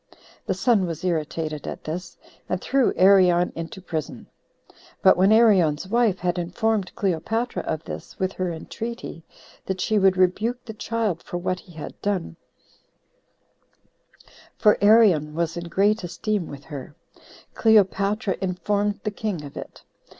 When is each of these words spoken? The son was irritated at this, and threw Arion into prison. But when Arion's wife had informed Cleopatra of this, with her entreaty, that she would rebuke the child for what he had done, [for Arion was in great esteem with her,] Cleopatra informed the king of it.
The 0.47 0.55
son 0.55 0.87
was 0.87 1.03
irritated 1.03 1.67
at 1.67 1.83
this, 1.83 2.17
and 2.49 2.59
threw 2.59 2.91
Arion 2.95 3.51
into 3.53 3.79
prison. 3.79 4.25
But 5.03 5.15
when 5.15 5.31
Arion's 5.31 5.87
wife 5.87 6.17
had 6.17 6.39
informed 6.39 6.95
Cleopatra 6.95 7.61
of 7.61 7.83
this, 7.83 8.17
with 8.17 8.31
her 8.33 8.51
entreaty, 8.51 9.23
that 9.67 9.79
she 9.79 9.99
would 9.99 10.17
rebuke 10.17 10.65
the 10.65 10.73
child 10.73 11.21
for 11.21 11.37
what 11.37 11.59
he 11.59 11.73
had 11.73 12.01
done, 12.01 12.35
[for 14.57 14.79
Arion 14.83 15.35
was 15.35 15.55
in 15.55 15.65
great 15.65 16.03
esteem 16.03 16.47
with 16.47 16.63
her,] 16.63 16.95
Cleopatra 17.53 18.37
informed 18.41 19.01
the 19.03 19.11
king 19.11 19.43
of 19.43 19.55
it. 19.55 19.83